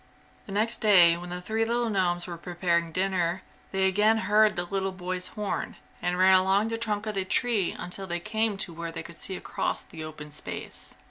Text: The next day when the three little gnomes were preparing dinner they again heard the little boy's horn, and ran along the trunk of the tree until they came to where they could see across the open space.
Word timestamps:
The 0.47 0.51
next 0.51 0.77
day 0.79 1.15
when 1.15 1.29
the 1.29 1.41
three 1.43 1.63
little 1.63 1.87
gnomes 1.91 2.25
were 2.25 2.35
preparing 2.35 2.91
dinner 2.91 3.43
they 3.71 3.87
again 3.87 4.17
heard 4.25 4.55
the 4.55 4.65
little 4.65 4.91
boy's 4.91 5.27
horn, 5.27 5.75
and 6.01 6.17
ran 6.17 6.33
along 6.33 6.69
the 6.69 6.77
trunk 6.79 7.05
of 7.05 7.13
the 7.13 7.23
tree 7.23 7.75
until 7.77 8.07
they 8.07 8.19
came 8.19 8.57
to 8.57 8.73
where 8.73 8.91
they 8.91 9.03
could 9.03 9.17
see 9.17 9.35
across 9.35 9.83
the 9.83 10.03
open 10.03 10.31
space. 10.31 10.95